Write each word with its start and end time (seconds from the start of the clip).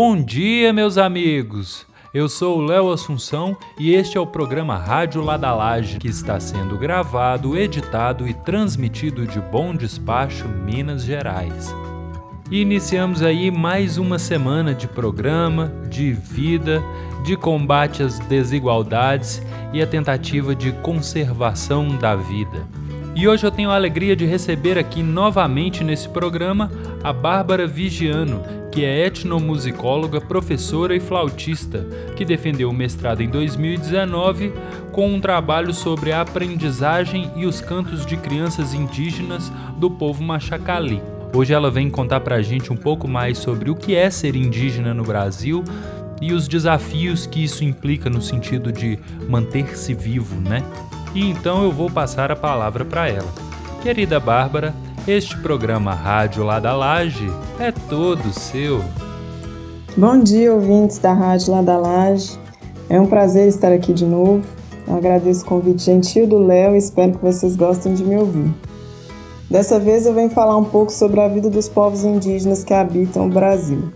Bom 0.00 0.22
dia, 0.22 0.72
meus 0.72 0.96
amigos! 0.96 1.84
Eu 2.14 2.28
sou 2.28 2.58
o 2.58 2.64
Léo 2.64 2.92
Assunção 2.92 3.56
e 3.76 3.92
este 3.92 4.16
é 4.16 4.20
o 4.20 4.26
programa 4.28 4.76
Rádio 4.76 5.20
Ladalage, 5.20 5.98
que 5.98 6.06
está 6.06 6.38
sendo 6.38 6.78
gravado, 6.78 7.58
editado 7.58 8.28
e 8.28 8.32
transmitido 8.32 9.26
de 9.26 9.40
Bom 9.40 9.74
Despacho, 9.74 10.46
Minas 10.46 11.02
Gerais. 11.02 11.74
Iniciamos 12.48 13.24
aí 13.24 13.50
mais 13.50 13.98
uma 13.98 14.20
semana 14.20 14.72
de 14.72 14.86
programa, 14.86 15.66
de 15.90 16.12
vida, 16.12 16.80
de 17.24 17.36
combate 17.36 18.00
às 18.00 18.20
desigualdades 18.20 19.42
e 19.72 19.82
a 19.82 19.86
tentativa 19.86 20.54
de 20.54 20.70
conservação 20.74 21.88
da 21.96 22.14
vida. 22.14 22.68
E 23.16 23.26
hoje 23.26 23.44
eu 23.44 23.50
tenho 23.50 23.68
a 23.68 23.74
alegria 23.74 24.14
de 24.14 24.24
receber 24.24 24.78
aqui 24.78 25.02
novamente 25.02 25.82
nesse 25.82 26.08
programa 26.08 26.70
a 27.02 27.12
Bárbara 27.12 27.66
Vigiano, 27.66 28.44
que 28.70 28.84
é 28.84 29.06
etnomusicóloga, 29.06 30.20
professora 30.20 30.94
e 30.94 31.00
flautista, 31.00 31.86
que 32.16 32.24
defendeu 32.24 32.70
o 32.70 32.74
mestrado 32.74 33.22
em 33.22 33.28
2019 33.28 34.52
com 34.92 35.12
um 35.12 35.20
trabalho 35.20 35.72
sobre 35.72 36.12
a 36.12 36.20
aprendizagem 36.20 37.30
e 37.36 37.46
os 37.46 37.60
cantos 37.60 38.04
de 38.04 38.16
crianças 38.16 38.74
indígenas 38.74 39.52
do 39.76 39.90
povo 39.90 40.22
Machacali. 40.22 41.00
Hoje 41.34 41.52
ela 41.52 41.70
vem 41.70 41.90
contar 41.90 42.20
pra 42.20 42.42
gente 42.42 42.72
um 42.72 42.76
pouco 42.76 43.06
mais 43.06 43.38
sobre 43.38 43.70
o 43.70 43.74
que 43.74 43.94
é 43.94 44.10
ser 44.10 44.34
indígena 44.34 44.94
no 44.94 45.02
Brasil 45.02 45.62
e 46.20 46.32
os 46.32 46.48
desafios 46.48 47.26
que 47.26 47.44
isso 47.44 47.62
implica 47.62 48.10
no 48.10 48.20
sentido 48.20 48.72
de 48.72 48.98
manter-se 49.28 49.94
vivo, 49.94 50.40
né? 50.40 50.62
E 51.14 51.24
então 51.28 51.62
eu 51.62 51.70
vou 51.70 51.90
passar 51.90 52.32
a 52.32 52.36
palavra 52.36 52.84
para 52.84 53.08
ela. 53.08 53.32
Querida 53.82 54.18
Bárbara, 54.18 54.74
este 55.06 55.36
programa 55.38 55.94
Rádio 55.94 56.44
Lá 56.44 56.58
da 56.58 56.74
Laje 56.74 57.30
é 57.58 57.70
todo 57.70 58.32
seu. 58.32 58.82
Bom 59.96 60.18
dia, 60.22 60.52
ouvintes 60.52 60.98
da 60.98 61.12
Rádio 61.12 61.52
Lá 61.52 61.62
da 61.62 61.76
Laje. 61.76 62.38
É 62.88 63.00
um 63.00 63.06
prazer 63.06 63.48
estar 63.48 63.72
aqui 63.72 63.92
de 63.92 64.04
novo. 64.04 64.42
Eu 64.86 64.96
agradeço 64.96 65.44
o 65.44 65.46
convite 65.46 65.82
gentil 65.82 66.26
do 66.26 66.38
Léo 66.38 66.74
e 66.74 66.78
espero 66.78 67.12
que 67.12 67.24
vocês 67.24 67.56
gostem 67.56 67.94
de 67.94 68.04
me 68.04 68.16
ouvir. 68.16 68.52
Dessa 69.50 69.78
vez 69.78 70.06
eu 70.06 70.14
venho 70.14 70.30
falar 70.30 70.56
um 70.56 70.64
pouco 70.64 70.92
sobre 70.92 71.20
a 71.20 71.28
vida 71.28 71.48
dos 71.48 71.68
povos 71.68 72.04
indígenas 72.04 72.64
que 72.64 72.74
habitam 72.74 73.26
o 73.26 73.30
Brasil. 73.30 73.90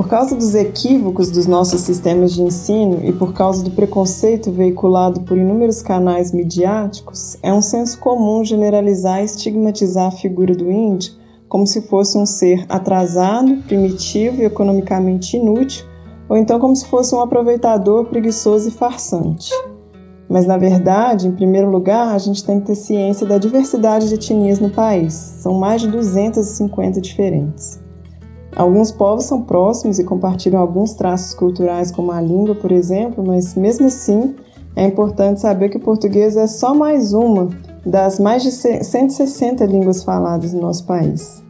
Por 0.00 0.08
causa 0.08 0.34
dos 0.34 0.54
equívocos 0.54 1.30
dos 1.30 1.46
nossos 1.46 1.82
sistemas 1.82 2.32
de 2.32 2.40
ensino 2.40 3.00
e 3.04 3.12
por 3.12 3.34
causa 3.34 3.62
do 3.62 3.70
preconceito 3.70 4.50
veiculado 4.50 5.20
por 5.20 5.36
inúmeros 5.36 5.82
canais 5.82 6.32
midiáticos, 6.32 7.36
é 7.42 7.52
um 7.52 7.60
senso 7.60 7.98
comum 7.98 8.42
generalizar 8.42 9.20
e 9.20 9.26
estigmatizar 9.26 10.06
a 10.06 10.10
figura 10.10 10.54
do 10.54 10.70
índio 10.70 11.12
como 11.50 11.66
se 11.66 11.82
fosse 11.82 12.16
um 12.16 12.24
ser 12.24 12.64
atrasado, 12.66 13.58
primitivo 13.64 14.40
e 14.40 14.46
economicamente 14.46 15.36
inútil, 15.36 15.84
ou 16.30 16.36
então 16.38 16.58
como 16.58 16.74
se 16.74 16.86
fosse 16.86 17.14
um 17.14 17.20
aproveitador 17.20 18.06
preguiçoso 18.06 18.70
e 18.70 18.72
farsante. 18.72 19.52
Mas, 20.30 20.46
na 20.46 20.56
verdade, 20.56 21.28
em 21.28 21.32
primeiro 21.32 21.70
lugar, 21.70 22.14
a 22.14 22.18
gente 22.18 22.42
tem 22.42 22.58
que 22.58 22.68
ter 22.68 22.74
ciência 22.74 23.26
da 23.26 23.36
diversidade 23.36 24.08
de 24.08 24.14
etnias 24.14 24.60
no 24.60 24.70
país. 24.70 25.12
São 25.12 25.58
mais 25.58 25.82
de 25.82 25.88
250 25.88 27.02
diferentes. 27.02 27.89
Alguns 28.54 28.90
povos 28.90 29.24
são 29.24 29.42
próximos 29.42 29.98
e 29.98 30.04
compartilham 30.04 30.60
alguns 30.60 30.94
traços 30.94 31.34
culturais, 31.34 31.90
como 31.90 32.10
a 32.10 32.20
língua, 32.20 32.54
por 32.54 32.72
exemplo, 32.72 33.24
mas 33.24 33.54
mesmo 33.54 33.86
assim 33.86 34.34
é 34.74 34.84
importante 34.84 35.40
saber 35.40 35.68
que 35.68 35.76
o 35.76 35.80
português 35.80 36.36
é 36.36 36.46
só 36.46 36.74
mais 36.74 37.12
uma 37.12 37.48
das 37.84 38.18
mais 38.18 38.42
de 38.42 38.50
160 38.50 39.64
línguas 39.64 40.02
faladas 40.02 40.52
no 40.52 40.60
nosso 40.60 40.84
país. 40.84 41.42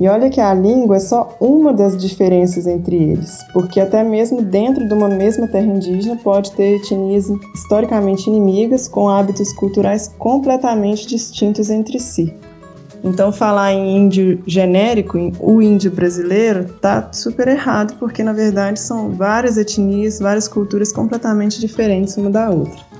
E 0.00 0.08
olha 0.08 0.28
que 0.28 0.40
a 0.40 0.52
língua 0.52 0.96
é 0.96 1.00
só 1.00 1.36
uma 1.40 1.72
das 1.72 1.96
diferenças 1.96 2.66
entre 2.66 2.96
eles, 2.96 3.38
porque 3.52 3.78
até 3.78 4.02
mesmo 4.02 4.42
dentro 4.42 4.88
de 4.88 4.92
uma 4.92 5.08
mesma 5.08 5.46
terra 5.46 5.66
indígena 5.66 6.16
pode 6.16 6.50
ter 6.52 6.76
etnias 6.76 7.30
historicamente 7.54 8.28
inimigas 8.28 8.88
com 8.88 9.08
hábitos 9.08 9.52
culturais 9.52 10.08
completamente 10.18 11.06
distintos 11.06 11.70
entre 11.70 12.00
si. 12.00 12.34
Então, 13.04 13.32
falar 13.32 13.72
em 13.72 13.96
índio 13.96 14.40
genérico, 14.46 15.18
o 15.40 15.60
índio 15.60 15.90
brasileiro, 15.90 16.64
tá 16.80 17.08
super 17.12 17.48
errado, 17.48 17.96
porque 17.98 18.22
na 18.22 18.32
verdade 18.32 18.78
são 18.78 19.10
várias 19.10 19.56
etnias, 19.56 20.20
várias 20.20 20.46
culturas 20.46 20.92
completamente 20.92 21.60
diferentes 21.60 22.16
uma 22.16 22.30
da 22.30 22.48
outra. 22.48 22.92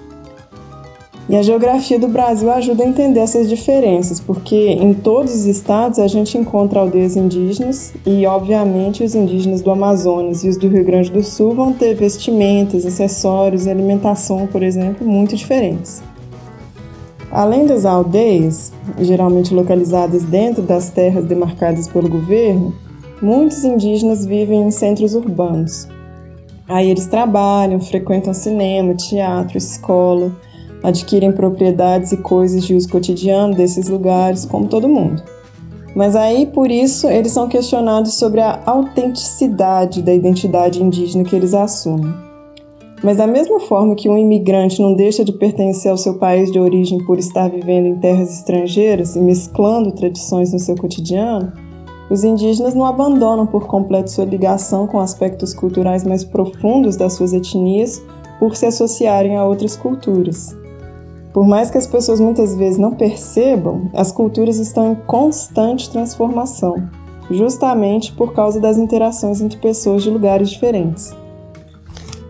E 1.28 1.36
a 1.36 1.42
geografia 1.42 2.00
do 2.00 2.08
Brasil 2.08 2.50
ajuda 2.50 2.82
a 2.82 2.86
entender 2.86 3.20
essas 3.20 3.48
diferenças, 3.48 4.18
porque 4.18 4.70
em 4.72 4.92
todos 4.92 5.32
os 5.32 5.46
estados 5.46 6.00
a 6.00 6.08
gente 6.08 6.36
encontra 6.36 6.80
aldeias 6.80 7.16
indígenas 7.16 7.94
e, 8.04 8.26
obviamente, 8.26 9.04
os 9.04 9.14
indígenas 9.14 9.62
do 9.62 9.70
Amazonas 9.70 10.42
e 10.42 10.48
os 10.48 10.56
do 10.56 10.68
Rio 10.68 10.84
Grande 10.84 11.12
do 11.12 11.22
Sul 11.22 11.54
vão 11.54 11.72
ter 11.72 11.94
vestimentas, 11.94 12.84
acessórios 12.84 13.66
e 13.66 13.70
alimentação, 13.70 14.48
por 14.48 14.64
exemplo, 14.64 15.06
muito 15.06 15.36
diferentes. 15.36 16.02
Além 17.32 17.64
das 17.64 17.86
aldeias, 17.86 18.70
geralmente 18.98 19.54
localizadas 19.54 20.22
dentro 20.22 20.62
das 20.62 20.90
terras 20.90 21.24
demarcadas 21.24 21.88
pelo 21.88 22.06
governo, 22.06 22.74
muitos 23.22 23.64
indígenas 23.64 24.26
vivem 24.26 24.64
em 24.64 24.70
centros 24.70 25.14
urbanos. 25.14 25.88
Aí 26.68 26.90
eles 26.90 27.06
trabalham, 27.06 27.80
frequentam 27.80 28.34
cinema, 28.34 28.94
teatro, 28.94 29.56
escola, 29.56 30.30
adquirem 30.82 31.32
propriedades 31.32 32.12
e 32.12 32.18
coisas 32.18 32.64
de 32.64 32.74
uso 32.74 32.90
cotidiano 32.90 33.54
desses 33.54 33.88
lugares, 33.88 34.44
como 34.44 34.68
todo 34.68 34.86
mundo. 34.86 35.22
Mas 35.96 36.14
aí, 36.14 36.46
por 36.46 36.70
isso, 36.70 37.08
eles 37.08 37.32
são 37.32 37.48
questionados 37.48 38.14
sobre 38.14 38.40
a 38.40 38.60
autenticidade 38.66 40.02
da 40.02 40.12
identidade 40.12 40.82
indígena 40.82 41.24
que 41.24 41.34
eles 41.34 41.54
assumem. 41.54 42.12
Mas 43.02 43.16
da 43.16 43.26
mesma 43.26 43.58
forma 43.58 43.96
que 43.96 44.08
um 44.08 44.16
imigrante 44.16 44.80
não 44.80 44.94
deixa 44.94 45.24
de 45.24 45.32
pertencer 45.32 45.90
ao 45.90 45.96
seu 45.96 46.14
país 46.14 46.52
de 46.52 46.60
origem 46.60 47.04
por 47.04 47.18
estar 47.18 47.50
vivendo 47.50 47.86
em 47.86 47.96
terras 47.96 48.32
estrangeiras 48.32 49.16
e 49.16 49.20
mesclando 49.20 49.90
tradições 49.90 50.52
no 50.52 50.58
seu 50.60 50.76
cotidiano, 50.76 51.52
os 52.08 52.22
indígenas 52.22 52.74
não 52.74 52.84
abandonam 52.84 53.46
por 53.46 53.66
completo 53.66 54.10
sua 54.10 54.24
ligação 54.24 54.86
com 54.86 55.00
aspectos 55.00 55.52
culturais 55.52 56.04
mais 56.04 56.22
profundos 56.22 56.94
das 56.96 57.14
suas 57.14 57.32
etnias 57.32 58.00
por 58.38 58.54
se 58.54 58.66
associarem 58.66 59.36
a 59.36 59.44
outras 59.44 59.76
culturas. 59.76 60.56
Por 61.32 61.46
mais 61.46 61.70
que 61.70 61.78
as 61.78 61.86
pessoas 61.86 62.20
muitas 62.20 62.54
vezes 62.54 62.78
não 62.78 62.92
percebam, 62.92 63.90
as 63.94 64.12
culturas 64.12 64.58
estão 64.58 64.92
em 64.92 64.94
constante 65.06 65.90
transformação, 65.90 66.76
justamente 67.30 68.12
por 68.12 68.34
causa 68.34 68.60
das 68.60 68.76
interações 68.76 69.40
entre 69.40 69.58
pessoas 69.58 70.02
de 70.02 70.10
lugares 70.10 70.50
diferentes. 70.50 71.21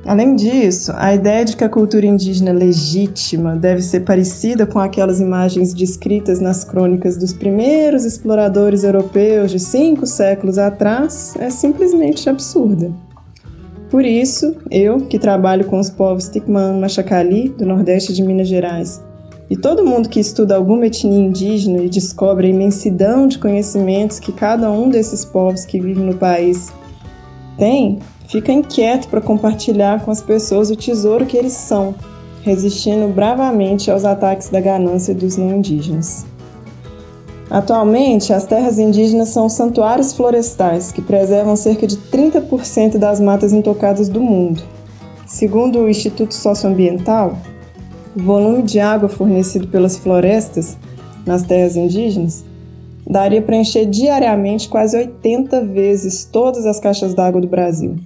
Além 0.04 0.34
disso, 0.34 0.92
a 0.96 1.14
ideia 1.14 1.44
de 1.44 1.56
que 1.56 1.62
a 1.62 1.68
cultura 1.68 2.04
indígena 2.04 2.52
legítima 2.52 3.54
deve 3.54 3.80
ser 3.80 4.00
parecida 4.00 4.66
com 4.66 4.80
aquelas 4.80 5.20
imagens 5.20 5.72
descritas 5.72 6.40
nas 6.40 6.64
crônicas 6.64 7.16
dos 7.16 7.32
primeiros 7.32 8.04
exploradores 8.04 8.82
europeus 8.82 9.52
de 9.52 9.60
cinco 9.60 10.04
séculos 10.04 10.58
atrás 10.58 11.34
é 11.38 11.48
simplesmente 11.50 12.28
absurda. 12.28 12.90
Por 13.90 14.04
isso, 14.04 14.56
eu, 14.70 15.02
que 15.02 15.18
trabalho 15.18 15.66
com 15.66 15.78
os 15.78 15.90
povos 15.90 16.28
Ticman 16.28 16.80
Machacali, 16.80 17.50
do 17.50 17.64
nordeste 17.64 18.12
de 18.12 18.22
Minas 18.24 18.48
Gerais, 18.48 19.00
e 19.48 19.56
todo 19.56 19.84
mundo 19.84 20.08
que 20.08 20.18
estuda 20.18 20.56
alguma 20.56 20.86
etnia 20.86 21.26
indígena 21.26 21.82
e 21.82 21.88
descobre 21.88 22.46
a 22.46 22.50
imensidão 22.50 23.28
de 23.28 23.38
conhecimentos 23.38 24.18
que 24.18 24.32
cada 24.32 24.70
um 24.70 24.88
desses 24.88 25.24
povos 25.26 25.64
que 25.64 25.78
vivem 25.78 26.06
no 26.06 26.14
país 26.14 26.72
tem, 27.58 27.98
fica 28.32 28.50
inquieto 28.50 29.08
para 29.08 29.20
compartilhar 29.20 30.02
com 30.02 30.10
as 30.10 30.22
pessoas 30.22 30.70
o 30.70 30.76
tesouro 30.76 31.26
que 31.26 31.36
eles 31.36 31.52
são, 31.52 31.94
resistindo 32.40 33.12
bravamente 33.12 33.90
aos 33.90 34.06
ataques 34.06 34.48
da 34.48 34.58
ganância 34.58 35.14
dos 35.14 35.36
não 35.36 35.54
indígenas. 35.54 36.24
Atualmente, 37.50 38.32
as 38.32 38.46
terras 38.46 38.78
indígenas 38.78 39.28
são 39.28 39.50
santuários 39.50 40.14
florestais 40.14 40.90
que 40.90 41.02
preservam 41.02 41.54
cerca 41.54 41.86
de 41.86 41.98
30% 41.98 42.96
das 42.96 43.20
matas 43.20 43.52
intocadas 43.52 44.08
do 44.08 44.22
mundo. 44.22 44.62
Segundo 45.26 45.80
o 45.80 45.88
Instituto 45.88 46.32
Socioambiental, 46.32 47.36
o 48.16 48.22
volume 48.22 48.62
de 48.62 48.80
água 48.80 49.10
fornecido 49.10 49.68
pelas 49.68 49.98
florestas 49.98 50.78
nas 51.26 51.42
terras 51.42 51.76
indígenas 51.76 52.42
daria 53.06 53.42
para 53.42 53.56
encher 53.56 53.84
diariamente 53.84 54.70
quase 54.70 54.96
80 54.96 55.60
vezes 55.66 56.24
todas 56.24 56.64
as 56.64 56.80
caixas 56.80 57.12
d'água 57.12 57.42
do 57.42 57.48
Brasil. 57.48 57.96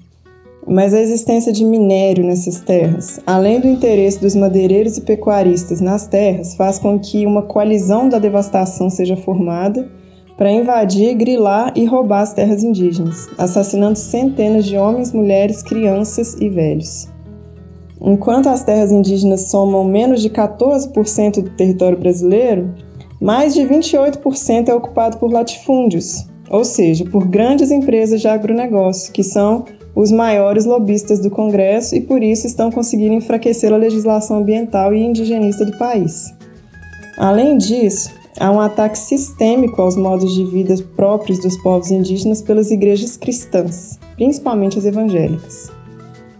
Mas 0.69 0.93
a 0.93 1.01
existência 1.01 1.53
de 1.53 1.65
minério 1.65 2.25
nessas 2.25 2.61
terras, 2.61 3.21
além 3.25 3.61
do 3.61 3.69
interesse 3.69 4.21
dos 4.21 4.35
madeireiros 4.35 4.97
e 4.97 5.01
pecuaristas 5.01 5.81
nas 5.81 6.09
terras, 6.09 6.57
faz 6.57 6.77
com 6.79 6.99
que 6.99 7.25
uma 7.25 7.43
coalizão 7.43 8.09
da 8.09 8.19
devastação 8.19 8.91
seja 8.91 9.17
formada 9.17 9.89
para 10.37 10.51
invadir, 10.51 11.15
grilar 11.15 11.73
e 11.77 11.85
roubar 11.85 12.23
as 12.23 12.35
terras 12.35 12.65
indígenas, 12.65 13.29
assassinando 13.39 13.97
centenas 13.97 14.67
de 14.67 14.77
homens, 14.77 15.13
mulheres, 15.13 15.63
crianças 15.63 16.35
e 16.41 16.49
velhos. 16.49 17.09
Enquanto 18.01 18.49
as 18.49 18.65
terras 18.65 18.91
indígenas 18.91 19.49
somam 19.49 19.85
menos 19.85 20.21
de 20.21 20.29
14% 20.29 21.43
do 21.43 21.51
território 21.51 21.97
brasileiro, 21.97 22.75
mais 23.21 23.55
de 23.55 23.63
28% 23.63 24.69
é 24.69 24.75
ocupado 24.75 25.17
por 25.17 25.33
latifúndios, 25.33 26.27
ou 26.51 26.65
seja, 26.65 27.05
por 27.05 27.27
grandes 27.27 27.71
empresas 27.71 28.21
de 28.21 28.29
agronegócio, 28.29 29.13
que 29.13 29.23
são 29.23 29.65
os 29.97 30.13
maiores 30.13 30.67
lobistas 30.67 31.21
do 31.21 31.31
Congresso 31.31 31.97
e 31.97 32.03
por 32.03 32.23
isso 32.23 32.47
estão 32.47 32.71
conseguindo 32.71 33.15
enfraquecer 33.15 33.73
a 33.73 33.79
legislação 33.79 34.37
ambiental 34.37 34.95
e 34.95 35.03
indigenista 35.03 35.65
do 35.65 35.77
país. 35.79 36.35
Além 37.17 37.57
disso, 37.57 38.11
há 38.39 38.51
um 38.51 38.61
ataque 38.61 38.99
sistêmico 38.99 39.81
aos 39.81 39.97
modos 39.97 40.35
de 40.35 40.45
vida 40.45 40.75
próprios 40.95 41.39
dos 41.39 41.57
povos 41.63 41.91
indígenas 41.91 42.43
pelas 42.43 42.71
igrejas 42.71 43.17
cristãs, 43.17 43.99
principalmente 44.17 44.79
as 44.79 44.85
evangélicas. 44.85 45.73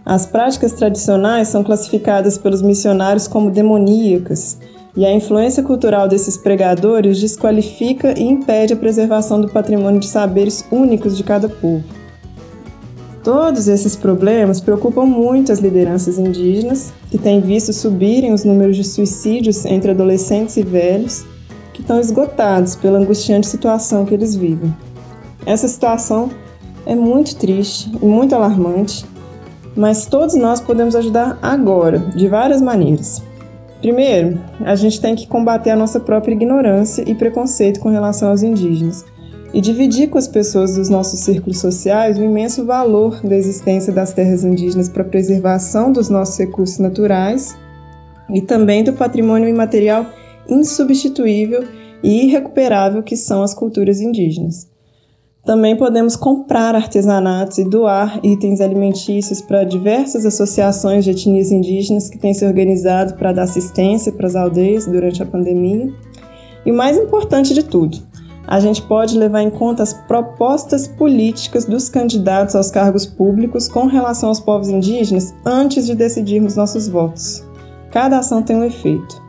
As 0.05 0.27
práticas 0.27 0.73
tradicionais 0.73 1.47
são 1.47 1.63
classificadas 1.63 2.37
pelos 2.37 2.61
missionários 2.61 3.27
como 3.27 3.49
demoníacas, 3.49 4.59
e 4.95 5.03
a 5.03 5.11
influência 5.11 5.63
cultural 5.63 6.07
desses 6.07 6.37
pregadores 6.37 7.19
desqualifica 7.19 8.17
e 8.17 8.23
impede 8.23 8.73
a 8.73 8.77
preservação 8.77 9.41
do 9.41 9.49
patrimônio 9.49 9.99
de 9.99 10.07
saberes 10.07 10.63
únicos 10.71 11.17
de 11.17 11.23
cada 11.23 11.49
povo. 11.49 11.96
Todos 13.27 13.67
esses 13.67 13.93
problemas 13.93 14.61
preocupam 14.61 15.05
muito 15.05 15.51
as 15.51 15.59
lideranças 15.59 16.17
indígenas, 16.17 16.93
que 17.11 17.17
têm 17.17 17.41
visto 17.41 17.73
subirem 17.73 18.31
os 18.31 18.45
números 18.45 18.77
de 18.77 18.85
suicídios 18.85 19.65
entre 19.65 19.91
adolescentes 19.91 20.55
e 20.55 20.63
velhos, 20.63 21.25
que 21.73 21.81
estão 21.81 21.99
esgotados 21.99 22.77
pela 22.77 22.97
angustiante 22.97 23.45
situação 23.45 24.05
que 24.05 24.13
eles 24.13 24.33
vivem. 24.33 24.73
Essa 25.45 25.67
situação 25.67 26.29
é 26.85 26.95
muito 26.95 27.35
triste 27.35 27.91
e 28.01 28.05
muito 28.05 28.33
alarmante, 28.33 29.05
mas 29.75 30.05
todos 30.05 30.33
nós 30.33 30.61
podemos 30.61 30.95
ajudar 30.95 31.37
agora, 31.41 31.99
de 32.15 32.29
várias 32.29 32.61
maneiras. 32.61 33.21
Primeiro, 33.81 34.39
a 34.61 34.73
gente 34.73 35.01
tem 35.01 35.17
que 35.17 35.27
combater 35.27 35.71
a 35.71 35.75
nossa 35.75 35.99
própria 35.99 36.33
ignorância 36.33 37.03
e 37.05 37.13
preconceito 37.13 37.81
com 37.81 37.89
relação 37.89 38.29
aos 38.29 38.41
indígenas 38.41 39.03
e 39.53 39.61
dividir 39.61 40.09
com 40.09 40.17
as 40.17 40.27
pessoas 40.27 40.75
dos 40.75 40.89
nossos 40.89 41.21
círculos 41.21 41.59
sociais 41.59 42.17
o 42.17 42.23
imenso 42.23 42.65
valor 42.65 43.21
da 43.21 43.35
existência 43.35 43.93
das 43.93 44.13
terras 44.13 44.43
indígenas 44.43 44.89
para 44.89 45.03
a 45.03 45.07
preservação 45.07 45.91
dos 45.91 46.09
nossos 46.09 46.37
recursos 46.37 46.79
naturais 46.79 47.57
e 48.33 48.41
também 48.41 48.83
do 48.83 48.93
patrimônio 48.93 49.47
imaterial 49.47 50.05
insubstituível 50.49 51.63
e 52.03 52.25
irrecuperável 52.25 53.01
que 53.01 53.15
são 53.15 53.41
as 53.41 53.53
culturas 53.53 54.01
indígenas. 54.01 54.67
Também 55.45 55.77
podemos 55.77 56.17
comprar 56.17 56.75
artesanatos 56.75 57.57
e 57.57 57.63
doar 57.63 58.19
itens 58.21 58.59
alimentícios 58.59 59.41
para 59.41 59.63
diversas 59.63 60.25
associações 60.25 61.05
de 61.05 61.11
etnias 61.11 61.51
indígenas 61.51 62.09
que 62.09 62.17
têm 62.17 62.33
se 62.33 62.45
organizado 62.45 63.13
para 63.13 63.31
dar 63.31 63.43
assistência 63.43 64.11
para 64.11 64.27
as 64.27 64.35
aldeias 64.35 64.85
durante 64.85 65.23
a 65.23 65.25
pandemia. 65.25 65.89
E 66.65 66.71
o 66.71 66.75
mais 66.75 66.97
importante 66.97 67.53
de 67.53 67.63
tudo, 67.63 67.97
a 68.47 68.61
gente 68.61 68.81
pode 68.81 69.17
levar 69.17 69.41
em 69.41 69.49
conta 69.49 69.83
as 69.83 69.93
propostas 69.93 70.87
políticas 70.87 71.65
dos 71.65 71.89
candidatos 71.89 72.55
aos 72.55 72.71
cargos 72.71 73.05
públicos 73.05 73.67
com 73.67 73.85
relação 73.87 74.29
aos 74.29 74.39
povos 74.39 74.69
indígenas 74.69 75.35
antes 75.45 75.85
de 75.85 75.93
decidirmos 75.93 76.55
nossos 76.55 76.87
votos. 76.87 77.45
Cada 77.91 78.19
ação 78.19 78.41
tem 78.41 78.55
um 78.55 78.63
efeito. 78.63 79.21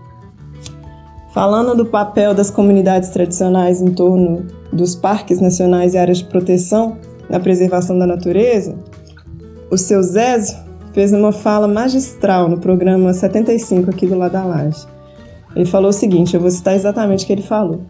Falando 1.34 1.74
do 1.74 1.86
papel 1.86 2.32
das 2.32 2.50
comunidades 2.50 3.10
tradicionais 3.10 3.82
em 3.82 3.92
torno 3.92 4.46
dos 4.72 4.94
parques 4.94 5.40
nacionais 5.40 5.94
e 5.94 5.98
áreas 5.98 6.18
de 6.18 6.24
proteção 6.24 6.96
na 7.28 7.40
preservação 7.40 7.98
da 7.98 8.06
natureza, 8.06 8.76
o 9.70 9.76
seu 9.76 10.02
Zézio 10.02 10.56
fez 10.92 11.12
uma 11.12 11.32
fala 11.32 11.66
magistral 11.66 12.48
no 12.48 12.58
programa 12.58 13.12
75 13.12 13.90
aqui 13.90 14.06
do 14.06 14.16
Lado 14.16 14.32
da 14.32 14.44
Laje. 14.44 14.86
Ele 15.54 15.66
falou 15.66 15.90
o 15.90 15.92
seguinte, 15.92 16.34
eu 16.34 16.40
vou 16.40 16.50
citar 16.50 16.74
exatamente 16.74 17.24
o 17.24 17.26
que 17.26 17.32
ele 17.32 17.42
falou. 17.42 17.82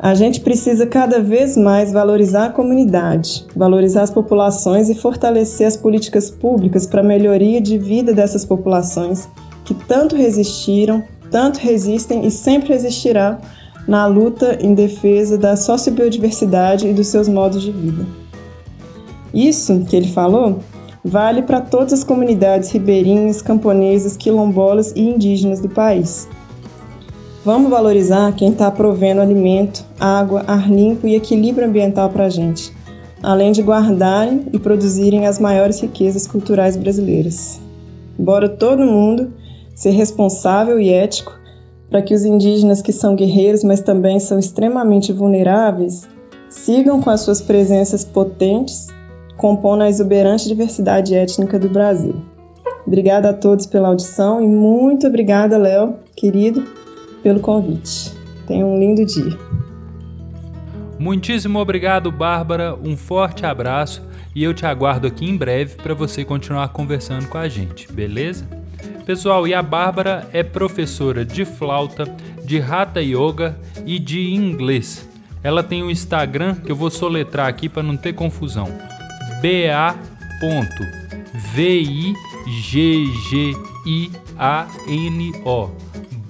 A 0.00 0.14
gente 0.14 0.40
precisa 0.42 0.86
cada 0.86 1.20
vez 1.20 1.56
mais 1.56 1.92
valorizar 1.92 2.46
a 2.46 2.50
comunidade, 2.50 3.44
valorizar 3.56 4.02
as 4.02 4.12
populações 4.12 4.88
e 4.88 4.94
fortalecer 4.94 5.66
as 5.66 5.76
políticas 5.76 6.30
públicas 6.30 6.86
para 6.86 7.00
a 7.00 7.04
melhoria 7.04 7.60
de 7.60 7.76
vida 7.76 8.12
dessas 8.12 8.44
populações 8.44 9.28
que 9.64 9.74
tanto 9.74 10.14
resistiram, 10.14 11.02
tanto 11.32 11.58
resistem 11.58 12.24
e 12.24 12.30
sempre 12.30 12.68
resistirão 12.68 13.38
na 13.88 14.06
luta 14.06 14.56
em 14.60 14.72
defesa 14.72 15.36
da 15.36 15.56
sociobiodiversidade 15.56 16.86
e 16.86 16.92
dos 16.92 17.08
seus 17.08 17.26
modos 17.26 17.60
de 17.60 17.72
vida. 17.72 18.06
Isso 19.34 19.84
que 19.84 19.96
ele 19.96 20.08
falou 20.08 20.60
vale 21.04 21.42
para 21.42 21.60
todas 21.60 21.92
as 21.92 22.04
comunidades 22.04 22.70
ribeirinhas, 22.70 23.42
camponesas, 23.42 24.16
quilombolas 24.16 24.92
e 24.94 25.00
indígenas 25.00 25.60
do 25.60 25.68
país. 25.68 26.28
Vamos 27.48 27.70
valorizar 27.70 28.30
quem 28.34 28.50
está 28.50 28.70
provendo 28.70 29.22
alimento, 29.22 29.82
água, 29.98 30.44
ar 30.46 30.70
limpo 30.70 31.06
e 31.06 31.14
equilíbrio 31.14 31.66
ambiental 31.66 32.10
para 32.10 32.26
a 32.26 32.28
gente, 32.28 32.70
além 33.22 33.52
de 33.52 33.62
guardarem 33.62 34.44
e 34.52 34.58
produzirem 34.58 35.26
as 35.26 35.38
maiores 35.38 35.80
riquezas 35.80 36.26
culturais 36.26 36.76
brasileiras. 36.76 37.58
Bora 38.18 38.50
todo 38.50 38.84
mundo 38.84 39.32
ser 39.74 39.92
responsável 39.92 40.78
e 40.78 40.90
ético 40.90 41.32
para 41.88 42.02
que 42.02 42.12
os 42.12 42.22
indígenas 42.22 42.82
que 42.82 42.92
são 42.92 43.16
guerreiros, 43.16 43.64
mas 43.64 43.80
também 43.80 44.20
são 44.20 44.38
extremamente 44.38 45.10
vulneráveis, 45.10 46.06
sigam 46.50 47.00
com 47.00 47.08
as 47.08 47.22
suas 47.22 47.40
presenças 47.40 48.04
potentes, 48.04 48.88
compondo 49.38 49.84
a 49.84 49.88
exuberante 49.88 50.46
diversidade 50.46 51.14
étnica 51.14 51.58
do 51.58 51.70
Brasil. 51.70 52.14
Obrigada 52.86 53.30
a 53.30 53.32
todos 53.32 53.64
pela 53.64 53.88
audição 53.88 54.38
e 54.42 54.46
muito 54.46 55.06
obrigada, 55.06 55.56
Léo, 55.56 55.94
querido, 56.14 56.62
pelo 57.28 57.40
convite. 57.40 58.10
Tenha 58.46 58.64
um 58.64 58.80
lindo 58.80 59.04
dia. 59.04 59.38
Muitíssimo 60.98 61.58
obrigado, 61.58 62.10
Bárbara. 62.10 62.74
Um 62.74 62.96
forte 62.96 63.44
abraço 63.44 64.02
e 64.34 64.42
eu 64.42 64.54
te 64.54 64.64
aguardo 64.64 65.06
aqui 65.06 65.28
em 65.28 65.36
breve 65.36 65.76
para 65.76 65.92
você 65.92 66.24
continuar 66.24 66.68
conversando 66.68 67.28
com 67.28 67.36
a 67.36 67.46
gente, 67.46 67.92
beleza? 67.92 68.48
Pessoal, 69.04 69.46
e 69.46 69.52
a 69.52 69.62
Bárbara 69.62 70.26
é 70.32 70.42
professora 70.42 71.22
de 71.22 71.44
flauta, 71.44 72.06
de 72.46 72.62
Hatha 72.62 73.02
Yoga 73.02 73.58
e 73.84 73.98
de 73.98 74.32
inglês. 74.32 75.06
Ela 75.42 75.62
tem 75.62 75.82
um 75.82 75.90
Instagram 75.90 76.54
que 76.54 76.72
eu 76.72 76.76
vou 76.76 76.90
soletrar 76.90 77.46
aqui 77.46 77.68
para 77.68 77.82
não 77.82 77.98
ter 77.98 78.14
confusão. 78.14 78.68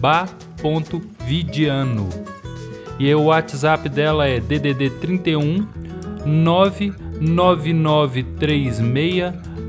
ba.viggiano 0.01 0.48
ba.vidiano. 0.63 2.09
E 2.99 3.15
o 3.15 3.25
WhatsApp 3.25 3.87
dela 3.89 4.27
é 4.27 4.41
DDD 4.41 4.91
31 5.01 5.67
99936 6.27 8.81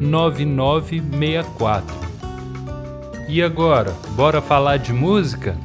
9964. 0.02 1.96
E 3.28 3.44
agora, 3.44 3.94
bora 4.16 4.42
falar 4.42 4.78
de 4.78 4.92
música? 4.92 5.56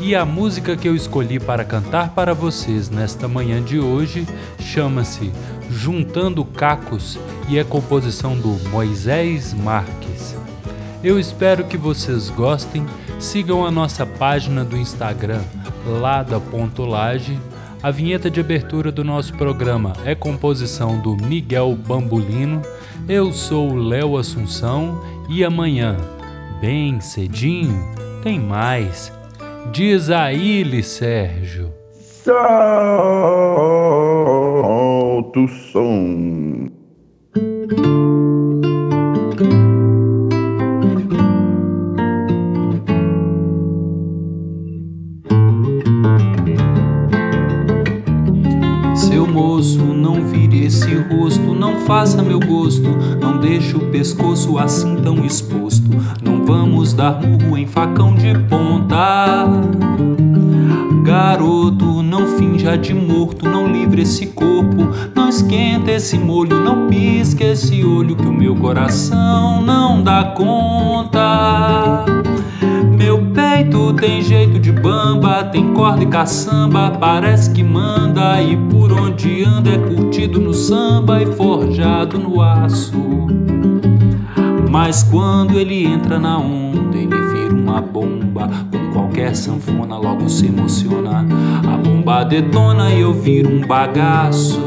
E 0.00 0.16
a 0.16 0.24
música 0.24 0.74
que 0.74 0.88
eu 0.88 0.96
escolhi 0.96 1.38
para 1.38 1.62
cantar 1.64 2.14
para 2.14 2.32
vocês 2.32 2.88
nesta 2.88 3.28
manhã 3.28 3.62
de 3.62 3.78
hoje 3.78 4.26
chama-se 4.58 5.30
Juntando 5.70 6.44
Cacos 6.44 7.18
e 7.48 7.58
é 7.58 7.64
composição 7.64 8.36
do 8.36 8.50
Moisés 8.70 9.52
Marques. 9.54 10.36
Eu 11.02 11.18
espero 11.18 11.64
que 11.64 11.76
vocês 11.76 12.30
gostem. 12.30 12.86
Sigam 13.18 13.66
a 13.66 13.70
nossa 13.70 14.06
página 14.06 14.64
do 14.64 14.76
Instagram, 14.76 15.42
lada.lage 15.86 17.38
a 17.80 17.92
vinheta 17.92 18.28
de 18.28 18.40
abertura 18.40 18.90
do 18.90 19.04
nosso 19.04 19.32
programa 19.34 19.92
é 20.04 20.12
composição 20.12 20.98
do 20.98 21.16
Miguel 21.16 21.76
Bambulino. 21.76 22.60
Eu 23.08 23.32
sou 23.32 23.72
Léo 23.76 24.16
Assunção 24.16 25.00
e 25.28 25.44
amanhã, 25.44 25.96
bem 26.60 27.00
cedinho, 27.00 27.94
tem 28.20 28.40
mais. 28.40 29.12
Diz 29.70 30.10
aí, 30.10 30.82
Sérgio. 30.82 31.72
Solta 35.28 35.46
som. 35.46 36.78
faça 51.88 52.22
meu 52.22 52.38
gosto, 52.38 52.90
não 53.18 53.38
deixe 53.38 53.74
o 53.74 53.90
pescoço 53.90 54.58
assim 54.58 54.94
tão 54.96 55.24
exposto. 55.24 55.88
Não 56.22 56.44
vamos 56.44 56.92
dar 56.92 57.18
murro 57.22 57.56
em 57.56 57.66
facão 57.66 58.14
de 58.14 58.38
ponta. 58.40 59.46
Garoto, 61.08 62.02
não 62.02 62.36
finja 62.36 62.76
de 62.76 62.92
morto, 62.92 63.48
não 63.48 63.66
livre 63.66 64.02
esse 64.02 64.26
corpo, 64.26 64.90
não 65.14 65.30
esquenta 65.30 65.90
esse 65.90 66.18
molho, 66.18 66.60
não 66.60 66.86
pisque 66.86 67.42
esse 67.44 67.82
olho 67.82 68.14
que 68.14 68.26
o 68.26 68.32
meu 68.32 68.54
coração 68.54 69.62
não 69.62 70.02
dá 70.02 70.34
conta. 70.36 72.04
Meu 72.94 73.24
peito 73.32 73.94
tem 73.94 74.20
jeito 74.20 74.58
de 74.58 74.70
bamba, 74.70 75.44
tem 75.44 75.72
corda 75.72 76.02
e 76.02 76.06
caçamba, 76.08 76.90
parece 77.00 77.52
que 77.52 77.62
manda 77.64 78.42
e 78.42 78.54
por 78.68 78.92
onde 78.92 79.42
anda 79.42 79.70
é 79.70 79.78
curtido 79.78 80.38
no 80.38 80.52
samba 80.52 81.22
e 81.22 81.26
forjado 81.26 82.18
no 82.18 82.42
aço. 82.42 83.00
Mas 84.70 85.04
quando 85.04 85.58
ele 85.58 85.86
entra 85.86 86.18
na 86.18 86.36
onda, 86.36 86.98
ele 86.98 87.16
vira 87.32 87.54
uma 87.54 87.80
bomba. 87.80 88.50
Qualquer 88.98 89.36
sanfona, 89.36 89.96
logo 89.96 90.28
se 90.28 90.46
emociona. 90.46 91.24
A 91.72 91.76
bomba 91.76 92.24
detona 92.24 92.90
e 92.90 93.02
eu 93.02 93.14
viro 93.14 93.48
um 93.48 93.64
bagaço. 93.64 94.60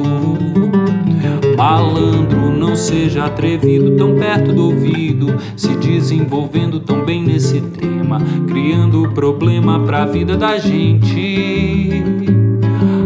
Malandro, 1.58 2.50
não 2.58 2.74
seja 2.74 3.26
atrevido, 3.26 3.98
tão 3.98 4.16
perto 4.16 4.54
do 4.54 4.68
ouvido, 4.68 5.36
se 5.58 5.76
desenvolvendo 5.76 6.80
tão 6.80 7.04
bem 7.04 7.22
nesse 7.22 7.60
tema, 7.60 8.22
criando 8.48 9.10
problema 9.10 9.82
pra 9.82 10.06
vida 10.06 10.38
da 10.38 10.58
gente. 10.58 12.02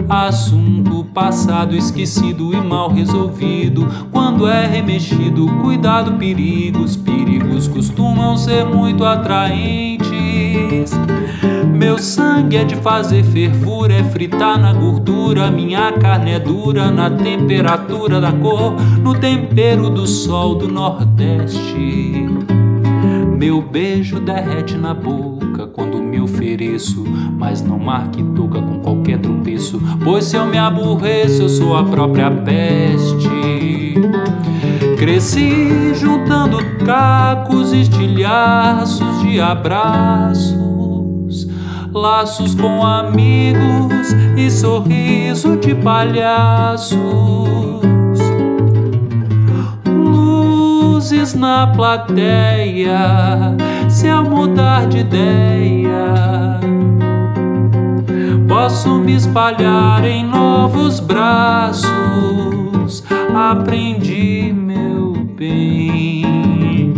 Assunto 0.07 1.05
passado, 1.05 1.75
esquecido 1.75 2.53
e 2.53 2.57
mal 2.57 2.91
resolvido. 2.91 3.87
Quando 4.11 4.47
é 4.47 4.67
remexido, 4.67 5.47
cuidado, 5.63 6.19
perigos. 6.19 6.95
Perigos 6.95 7.67
costumam 7.67 8.37
ser 8.37 8.63
muito 8.63 9.03
atraentes. 9.03 10.05
Meu 11.85 11.99
sangue 11.99 12.57
é 12.57 12.63
de 12.63 12.75
fazer 12.77 13.23
fervura, 13.23 13.93
é 13.93 14.03
fritar 14.03 14.59
na 14.59 14.73
gordura. 14.73 15.51
Minha 15.51 15.91
carne 15.91 16.31
é 16.31 16.39
dura 16.39 16.89
na 16.89 17.11
temperatura 17.11 18.19
da 18.19 18.31
cor, 18.31 18.73
no 19.03 19.13
tempero 19.13 19.87
do 19.91 20.07
sol 20.07 20.55
do 20.55 20.67
Nordeste. 20.67 22.27
Meu 23.37 23.61
beijo 23.61 24.19
derrete 24.19 24.75
na 24.75 24.95
boca 24.95 25.67
quando 25.67 26.01
me 26.01 26.19
ofereço, 26.19 27.03
mas 27.37 27.61
não 27.61 27.77
marque 27.77 28.23
toca 28.35 28.59
com 28.59 28.79
qualquer 28.79 29.19
tropeço, 29.19 29.79
pois 30.03 30.25
se 30.25 30.37
eu 30.37 30.47
me 30.47 30.57
aborreço, 30.57 31.43
eu 31.43 31.49
sou 31.49 31.77
a 31.77 31.83
própria 31.83 32.31
peste. 32.31 33.93
Cresci 34.97 35.93
juntando 35.93 36.57
cacos, 36.83 37.71
estilhaços 37.71 39.21
de 39.21 39.39
abraços 39.39 40.74
laços 41.95 42.53
com 42.53 42.85
amigos 42.85 44.11
e 44.35 44.51
sorriso 44.51 45.55
de 45.55 45.73
palhaços. 45.73 46.99
Luzes 49.87 51.33
na 51.33 51.67
plateia, 51.67 52.99
se 53.87 54.07
eu 54.07 54.23
mudar 54.23 54.87
de 54.87 54.99
ideia, 54.99 56.59
posso 58.47 58.95
me 58.99 59.15
espalhar 59.15 60.03
em 60.03 60.25
novos 60.25 60.99
braços. 60.99 61.85
Aprendi, 63.33 64.53
meu 64.53 65.13
bem, 65.37 66.93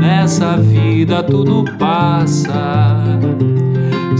nessa 0.00 0.56
vida 0.56 1.22
tudo 1.22 1.64
passa 1.78 3.14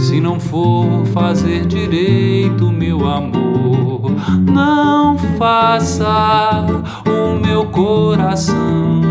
se 0.05 0.21
não 0.21 0.39
for 0.39 1.03
fazer 1.07 1.65
direito, 1.65 2.71
meu 2.71 3.07
amor, 3.07 4.11
não 4.39 5.17
faça 5.17 6.63
o 7.07 7.39
meu 7.43 7.65
coração. 7.65 9.01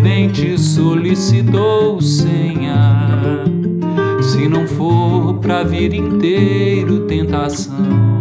Nem 0.00 0.28
te 0.28 0.56
solicitou 0.56 2.00
senha, 2.00 3.42
se 4.22 4.48
não 4.48 4.64
for 4.64 5.34
pra 5.40 5.64
vir 5.64 5.92
inteiro 5.92 7.06
tentação. 7.06 8.19